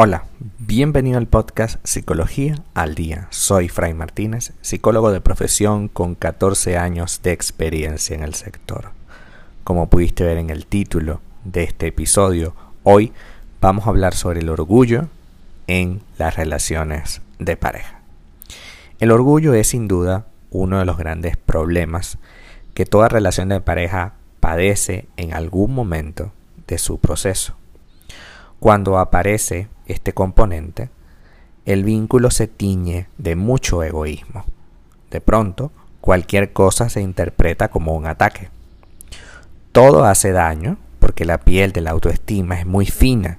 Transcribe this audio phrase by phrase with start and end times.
[0.00, 0.26] Hola,
[0.60, 3.26] bienvenido al podcast Psicología al Día.
[3.30, 8.92] Soy Fray Martínez, psicólogo de profesión con 14 años de experiencia en el sector.
[9.64, 12.54] Como pudiste ver en el título de este episodio,
[12.84, 13.12] hoy
[13.60, 15.08] vamos a hablar sobre el orgullo
[15.66, 18.00] en las relaciones de pareja.
[19.00, 22.18] El orgullo es sin duda uno de los grandes problemas
[22.72, 26.30] que toda relación de pareja padece en algún momento
[26.68, 27.57] de su proceso.
[28.60, 30.90] Cuando aparece este componente,
[31.64, 34.44] el vínculo se tiñe de mucho egoísmo.
[35.12, 38.50] De pronto, cualquier cosa se interpreta como un ataque.
[39.70, 43.38] Todo hace daño porque la piel de la autoestima es muy fina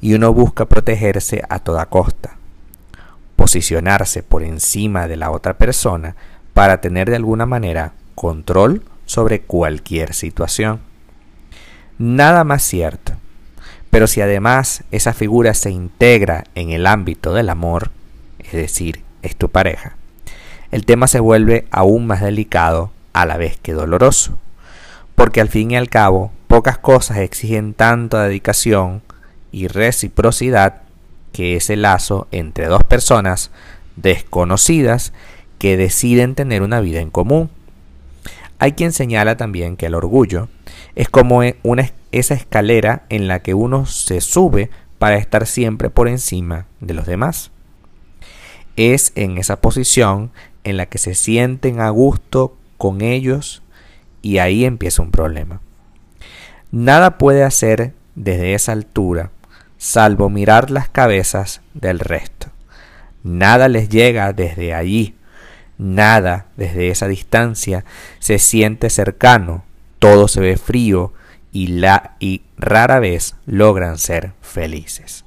[0.00, 2.38] y uno busca protegerse a toda costa.
[3.36, 6.16] Posicionarse por encima de la otra persona
[6.54, 10.80] para tener de alguna manera control sobre cualquier situación.
[11.98, 13.12] Nada más cierto
[13.94, 17.92] pero si además esa figura se integra en el ámbito del amor,
[18.40, 19.94] es decir, es tu pareja,
[20.72, 24.36] el tema se vuelve aún más delicado a la vez que doloroso.
[25.14, 29.00] Porque al fin y al cabo, pocas cosas exigen tanta dedicación
[29.52, 30.82] y reciprocidad
[31.30, 33.52] que ese lazo entre dos personas
[33.94, 35.12] desconocidas
[35.60, 37.48] que deciden tener una vida en común.
[38.64, 40.48] Hay quien señala también que el orgullo
[40.94, 46.08] es como una, esa escalera en la que uno se sube para estar siempre por
[46.08, 47.50] encima de los demás.
[48.76, 50.30] Es en esa posición
[50.64, 53.62] en la que se sienten a gusto con ellos
[54.22, 55.60] y ahí empieza un problema.
[56.72, 59.30] Nada puede hacer desde esa altura
[59.76, 62.46] salvo mirar las cabezas del resto.
[63.22, 65.14] Nada les llega desde allí,
[65.78, 67.84] nada desde esa distancia
[68.18, 69.64] se siente cercano
[70.04, 71.14] todo se ve frío
[71.50, 75.24] y, la, y rara vez logran ser felices.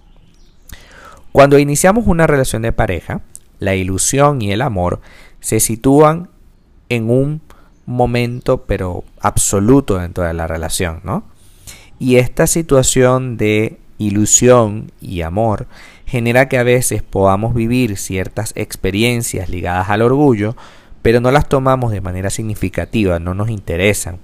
[1.31, 3.21] Cuando iniciamos una relación de pareja,
[3.57, 5.01] la ilusión y el amor
[5.39, 6.29] se sitúan
[6.89, 7.41] en un
[7.87, 11.23] momento pero absoluto dentro de la relación, ¿no?
[11.97, 15.65] Y esta situación de ilusión y amor
[16.07, 20.55] genera que a veces podamos vivir ciertas experiencias ligadas al orgullo,
[21.01, 24.19] pero no las tomamos de manera significativa, no nos interesan.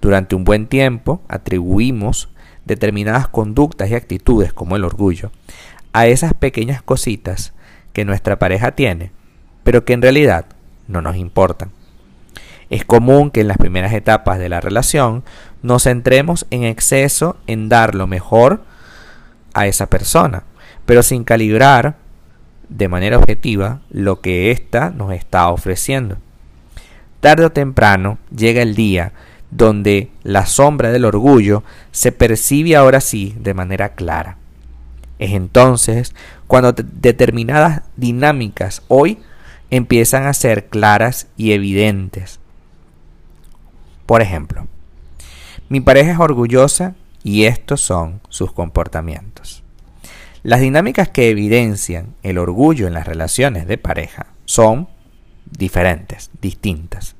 [0.00, 2.28] Durante un buen tiempo atribuimos
[2.64, 5.30] determinadas conductas y actitudes como el orgullo
[5.92, 7.52] a esas pequeñas cositas
[7.92, 9.10] que nuestra pareja tiene,
[9.64, 10.46] pero que en realidad
[10.86, 11.70] no nos importan.
[12.70, 15.24] Es común que en las primeras etapas de la relación
[15.62, 18.62] nos centremos en exceso en dar lo mejor
[19.54, 20.44] a esa persona,
[20.86, 21.96] pero sin calibrar
[22.68, 26.16] de manera objetiva lo que ésta nos está ofreciendo.
[27.20, 29.12] Tarde o temprano llega el día
[29.50, 31.62] donde la sombra del orgullo
[31.92, 34.36] se percibe ahora sí de manera clara.
[35.18, 36.14] Es entonces
[36.46, 39.18] cuando determinadas dinámicas hoy
[39.70, 42.40] empiezan a ser claras y evidentes.
[44.06, 44.66] Por ejemplo,
[45.68, 49.63] mi pareja es orgullosa y estos son sus comportamientos.
[50.44, 54.88] Las dinámicas que evidencian el orgullo en las relaciones de pareja son
[55.50, 57.16] diferentes, distintas.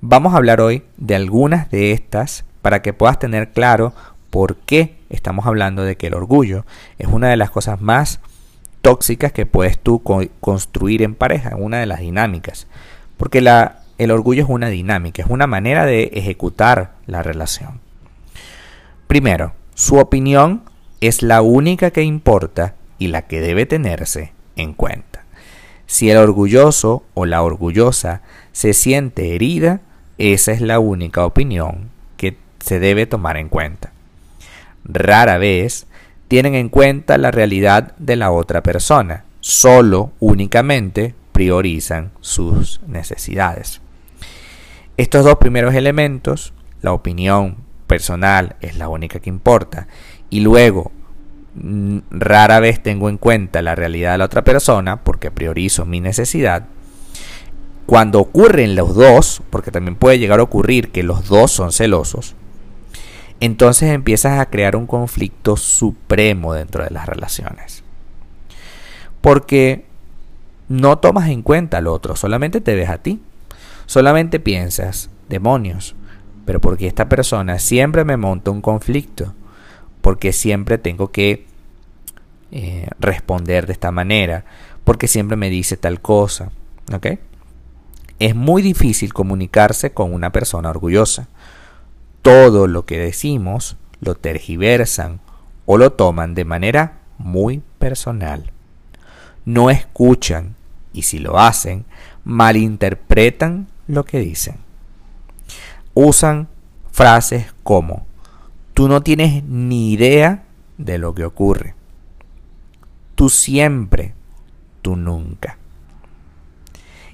[0.00, 3.94] Vamos a hablar hoy de algunas de estas para que puedas tener claro
[4.30, 6.66] por qué estamos hablando de que el orgullo
[6.98, 8.18] es una de las cosas más
[8.82, 10.02] tóxicas que puedes tú
[10.40, 12.66] construir en pareja, una de las dinámicas.
[13.18, 17.78] Porque la, el orgullo es una dinámica, es una manera de ejecutar la relación.
[19.06, 20.64] Primero, su opinión
[21.00, 25.24] es la única que importa y la que debe tenerse en cuenta.
[25.86, 28.22] Si el orgulloso o la orgullosa
[28.52, 29.80] se siente herida,
[30.18, 33.92] esa es la única opinión que se debe tomar en cuenta.
[34.84, 35.86] Rara vez
[36.28, 43.80] tienen en cuenta la realidad de la otra persona, solo únicamente priorizan sus necesidades.
[44.96, 46.52] Estos dos primeros elementos,
[46.82, 49.88] la opinión personal es la única que importa,
[50.28, 50.92] y luego
[52.10, 56.66] rara vez tengo en cuenta la realidad de la otra persona porque priorizo mi necesidad,
[57.86, 62.36] cuando ocurren los dos, porque también puede llegar a ocurrir que los dos son celosos,
[63.40, 67.82] entonces empiezas a crear un conflicto supremo dentro de las relaciones.
[69.20, 69.86] Porque
[70.68, 73.20] no tomas en cuenta al otro, solamente te ves a ti.
[73.86, 75.96] Solamente piensas, demonios,
[76.44, 79.34] pero porque esta persona siempre me monta un conflicto,
[80.00, 81.46] porque siempre tengo que
[82.52, 84.44] eh, responder de esta manera,
[84.84, 86.50] porque siempre me dice tal cosa,
[86.92, 87.18] ¿ok?
[88.18, 91.28] Es muy difícil comunicarse con una persona orgullosa.
[92.22, 95.20] Todo lo que decimos lo tergiversan
[95.64, 98.50] o lo toman de manera muy personal.
[99.44, 100.56] No escuchan
[100.92, 101.84] y si lo hacen,
[102.24, 104.56] malinterpretan lo que dicen.
[105.94, 106.48] Usan
[106.90, 108.06] frases como,
[108.80, 110.44] tú no tienes ni idea
[110.78, 111.74] de lo que ocurre.
[113.14, 114.14] Tú siempre,
[114.80, 115.58] tú nunca.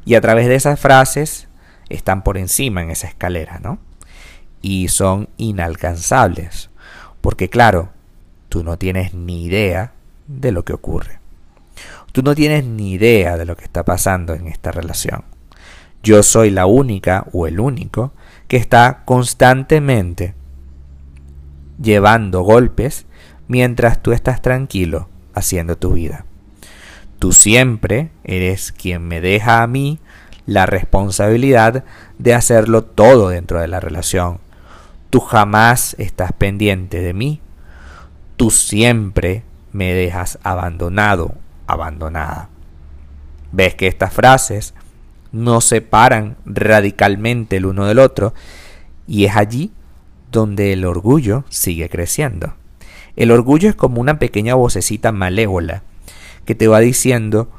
[0.04, 1.48] Y a través de esas frases
[1.88, 3.80] están por encima en esa escalera, ¿no?
[4.62, 6.70] Y son inalcanzables.
[7.20, 7.88] Porque claro,
[8.48, 9.92] tú no tienes ni idea
[10.28, 11.18] de lo que ocurre.
[12.12, 15.24] Tú no tienes ni idea de lo que está pasando en esta relación.
[16.04, 18.12] Yo soy la única o el único
[18.46, 20.35] que está constantemente
[21.80, 23.06] llevando golpes
[23.48, 26.24] mientras tú estás tranquilo haciendo tu vida.
[27.18, 29.98] Tú siempre eres quien me deja a mí
[30.46, 31.84] la responsabilidad
[32.18, 34.38] de hacerlo todo dentro de la relación.
[35.10, 37.40] Tú jamás estás pendiente de mí.
[38.36, 41.34] Tú siempre me dejas abandonado,
[41.66, 42.48] abandonada.
[43.52, 44.74] Ves que estas frases
[45.32, 48.34] no separan radicalmente el uno del otro
[49.06, 49.72] y es allí
[50.30, 52.54] donde el orgullo sigue creciendo.
[53.16, 55.82] El orgullo es como una pequeña vocecita malévola
[56.44, 57.50] que te va diciendo,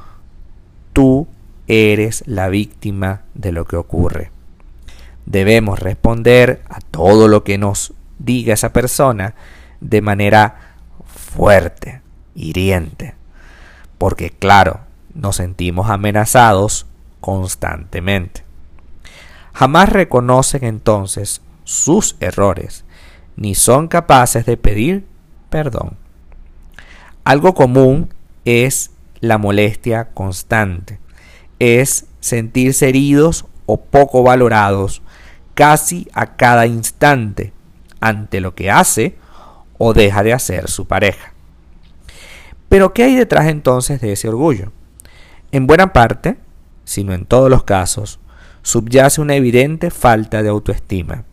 [0.94, 1.28] tú
[1.68, 4.31] eres la víctima de lo que ocurre.
[5.25, 9.36] Debemos responder a todo lo que nos diga esa persona
[9.81, 12.02] de manera fuerte,
[12.34, 13.16] hiriente,
[13.98, 14.80] porque claro,
[15.13, 16.86] nos sentimos amenazados
[17.20, 18.44] constantemente.
[19.54, 22.86] Jamás reconocen entonces sus errores,
[23.36, 25.06] ni son capaces de pedir
[25.50, 25.98] perdón.
[27.25, 28.14] Algo común
[28.46, 31.02] es la molestia constante,
[31.60, 35.02] es sentirse heridos o poco valorados
[35.56, 37.52] casi a cada instante
[38.00, 39.18] ante lo que hace
[39.78, 41.34] o deja de hacer su pareja.
[42.70, 44.72] Pero ¿qué hay detrás entonces de ese orgullo?
[45.52, 46.38] En buena parte,
[46.86, 48.22] si no en todos los casos,
[48.62, 51.25] subyace una evidente falta de autoestima.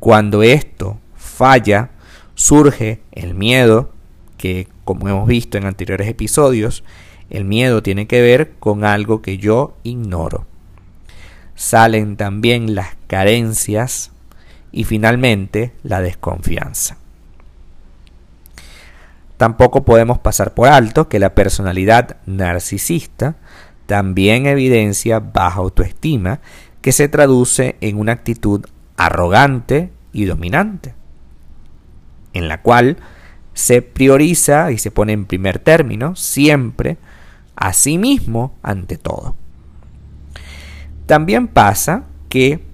[0.00, 1.90] Cuando esto falla,
[2.34, 3.92] surge el miedo,
[4.36, 6.84] que como hemos visto en anteriores episodios,
[7.30, 10.46] el miedo tiene que ver con algo que yo ignoro.
[11.54, 14.12] Salen también las carencias
[14.70, 16.98] y finalmente la desconfianza.
[19.36, 23.36] Tampoco podemos pasar por alto que la personalidad narcisista
[23.86, 26.40] también evidencia baja autoestima
[26.80, 28.64] que se traduce en una actitud
[28.96, 30.94] arrogante y dominante,
[32.32, 32.96] en la cual
[33.54, 36.98] se prioriza y se pone en primer término siempre
[37.56, 39.34] a sí mismo ante todo.
[41.06, 42.64] También pasa que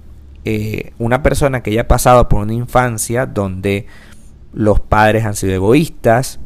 [0.45, 3.87] eh, una persona que haya pasado por una infancia donde
[4.53, 6.41] los padres han sido egoístas,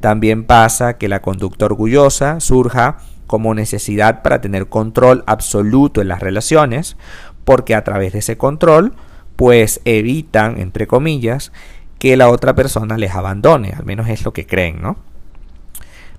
[0.00, 6.20] también pasa que la conducta orgullosa surja como necesidad para tener control absoluto en las
[6.20, 6.96] relaciones,
[7.44, 8.94] porque a través de ese control,
[9.36, 11.52] pues evitan, entre comillas,
[11.98, 14.96] que la otra persona les abandone, al menos es lo que creen, ¿no?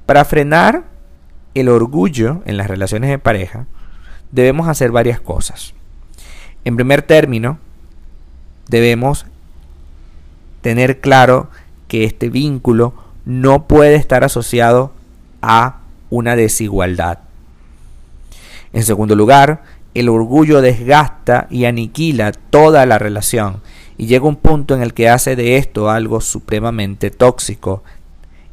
[0.06, 0.86] Para frenar
[1.54, 3.66] el orgullo en las relaciones de pareja,
[4.32, 5.74] debemos hacer varias cosas.
[6.66, 7.60] En primer término,
[8.68, 9.26] debemos
[10.62, 11.50] tener claro
[11.88, 12.94] que este vínculo
[13.26, 14.94] no puede estar asociado
[15.42, 17.20] a una desigualdad.
[18.72, 23.62] En segundo lugar, el orgullo desgasta y aniquila toda la relación
[23.98, 27.84] y llega un punto en el que hace de esto algo supremamente tóxico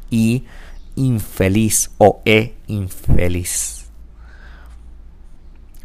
[0.09, 0.45] y
[0.95, 3.85] infeliz o e infeliz.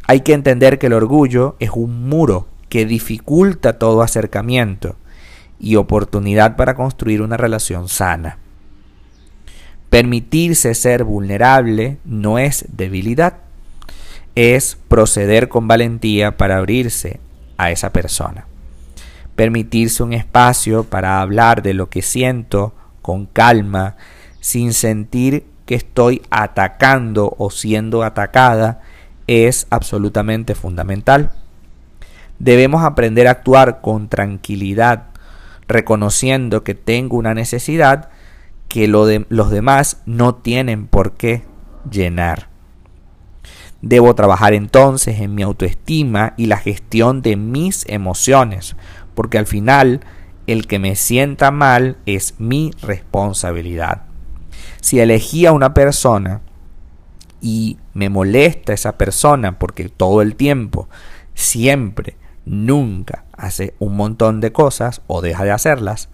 [0.05, 4.95] Hay que entender que el orgullo es un muro que dificulta todo acercamiento
[5.59, 8.37] y oportunidad para construir una relación sana.
[9.89, 13.39] Permitirse ser vulnerable no es debilidad,
[14.37, 17.19] es proceder con valentía para abrirse
[17.57, 18.45] a esa persona.
[19.35, 23.95] Permitirse un espacio para hablar de lo que siento con calma,
[24.39, 28.81] sin sentir que estoy atacando o siendo atacada,
[29.25, 31.31] es absolutamente fundamental.
[32.37, 35.05] Debemos aprender a actuar con tranquilidad,
[35.67, 38.09] reconociendo que tengo una necesidad
[38.67, 41.41] que los demás no tienen por qué
[41.89, 42.46] llenar.
[43.81, 48.75] Debo trabajar entonces en mi autoestima y la gestión de mis emociones,
[49.13, 50.01] porque al final
[50.47, 54.03] el que me sienta mal es mi responsabilidad.
[54.81, 56.41] Si elegí a una persona
[57.41, 60.87] y me molesta esa persona porque todo el tiempo,
[61.33, 62.15] siempre,
[62.45, 66.09] nunca hace un montón de cosas o deja de hacerlas,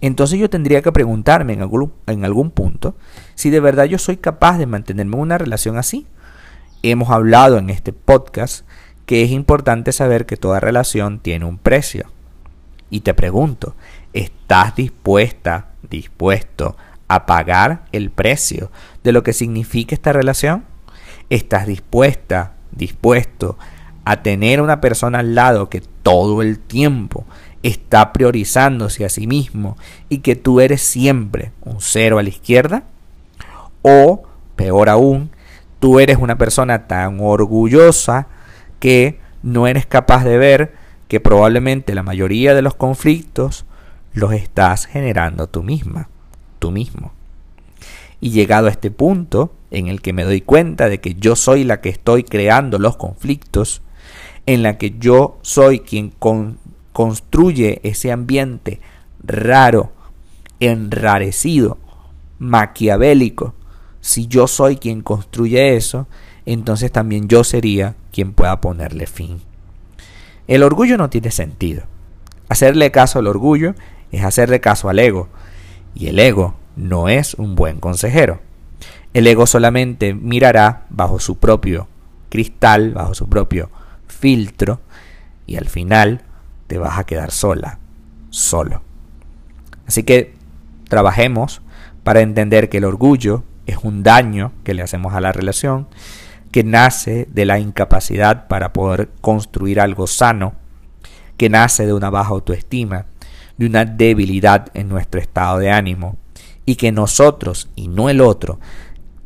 [0.00, 2.94] entonces yo tendría que preguntarme en algún, en algún punto
[3.34, 6.06] si de verdad yo soy capaz de mantenerme en una relación así.
[6.86, 8.66] Hemos hablado en este podcast
[9.06, 12.10] que es importante saber que toda relación tiene un precio.
[12.90, 13.74] Y te pregunto,
[14.12, 16.76] ¿estás dispuesta, dispuesto
[17.08, 18.70] a pagar el precio
[19.02, 20.64] de lo que significa esta relación?
[21.30, 23.56] ¿Estás dispuesta, dispuesto
[24.04, 27.24] a tener una persona al lado que todo el tiempo
[27.62, 29.78] está priorizándose a sí mismo
[30.10, 32.84] y que tú eres siempre un cero a la izquierda?
[33.80, 34.24] O,
[34.54, 35.30] peor aún,
[35.84, 38.26] tú eres una persona tan orgullosa
[38.80, 40.72] que no eres capaz de ver
[41.08, 43.66] que probablemente la mayoría de los conflictos
[44.14, 46.08] los estás generando tú misma,
[46.58, 47.12] tú mismo.
[48.18, 51.64] Y llegado a este punto en el que me doy cuenta de que yo soy
[51.64, 53.82] la que estoy creando los conflictos,
[54.46, 56.14] en la que yo soy quien
[56.94, 58.80] construye ese ambiente
[59.22, 59.92] raro,
[60.60, 61.76] enrarecido,
[62.38, 63.52] maquiavélico,
[64.04, 66.06] si yo soy quien construye eso,
[66.44, 69.40] entonces también yo sería quien pueda ponerle fin.
[70.46, 71.84] El orgullo no tiene sentido.
[72.50, 73.74] Hacerle caso al orgullo
[74.12, 75.30] es hacerle caso al ego.
[75.94, 78.40] Y el ego no es un buen consejero.
[79.14, 81.88] El ego solamente mirará bajo su propio
[82.28, 83.70] cristal, bajo su propio
[84.06, 84.80] filtro,
[85.46, 86.20] y al final
[86.66, 87.78] te vas a quedar sola,
[88.28, 88.82] solo.
[89.86, 90.34] Así que
[90.90, 91.62] trabajemos
[92.02, 95.88] para entender que el orgullo es un daño que le hacemos a la relación
[96.54, 100.54] que nace de la incapacidad para poder construir algo sano,
[101.36, 103.06] que nace de una baja autoestima,
[103.58, 106.16] de una debilidad en nuestro estado de ánimo,
[106.64, 108.60] y que nosotros y no el otro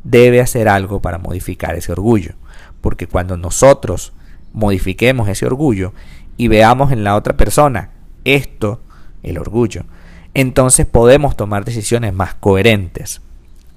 [0.05, 2.33] debe hacer algo para modificar ese orgullo,
[2.81, 4.15] porque cuando nosotros
[4.55, 5.93] modifiquemos ese orgullo
[6.39, 7.91] y veamos en la otra persona
[8.25, 8.81] esto,
[9.23, 9.85] el orgullo,
[10.33, 13.21] entonces podemos tomar decisiones más coherentes.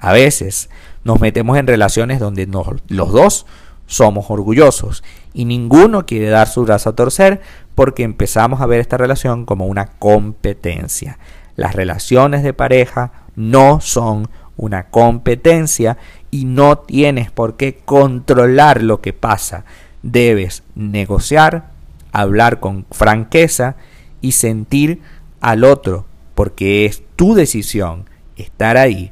[0.02, 0.70] A veces
[1.04, 3.46] nos metemos en relaciones donde los dos
[3.86, 7.42] somos orgullosos y ninguno quiere dar su brazo a torcer
[7.76, 11.20] porque empezamos a ver esta relación como una competencia.
[11.56, 14.28] Las relaciones de pareja no son
[14.58, 15.98] una competencia
[16.32, 19.66] y no tienes por qué controlar lo que pasa.
[20.02, 21.70] Debes negociar,
[22.12, 23.76] hablar con franqueza
[24.20, 25.02] y sentir
[25.42, 29.12] al otro porque es tu decisión estar ahí